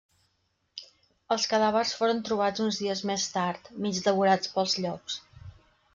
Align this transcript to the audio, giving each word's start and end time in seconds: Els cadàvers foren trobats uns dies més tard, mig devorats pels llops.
Els 1.35 1.45
cadàvers 1.51 1.93
foren 1.99 2.23
trobats 2.29 2.65
uns 2.65 2.81
dies 2.85 3.05
més 3.11 3.29
tard, 3.37 3.73
mig 3.85 4.03
devorats 4.11 4.53
pels 4.57 4.79
llops. 4.87 5.21